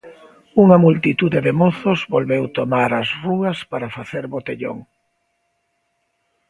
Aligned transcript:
Unha 0.63 0.77
multitude 0.85 1.39
de 1.45 1.53
mozos 1.61 1.99
volveu 2.13 2.43
tomar 2.57 2.89
as 3.01 3.09
rúas 3.23 3.57
para 3.71 3.93
facer 3.97 4.23
botellón. 4.35 4.77